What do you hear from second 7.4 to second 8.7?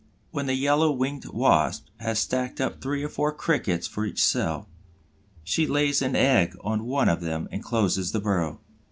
and closes the burrow.